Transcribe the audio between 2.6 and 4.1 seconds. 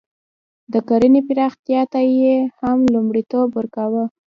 هم لومړیتوب نه ورکاوه.